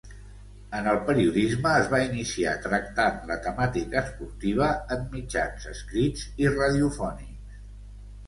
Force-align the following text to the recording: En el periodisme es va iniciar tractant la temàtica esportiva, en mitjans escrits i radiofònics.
En 0.77 0.87
el 0.91 0.95
periodisme 1.09 1.73
es 1.81 1.89
va 1.89 1.97
iniciar 2.05 2.53
tractant 2.63 3.19
la 3.31 3.37
temàtica 3.47 3.99
esportiva, 4.01 4.69
en 4.97 5.05
mitjans 5.11 5.67
escrits 5.73 6.23
i 6.45 6.49
radiofònics. 6.55 7.61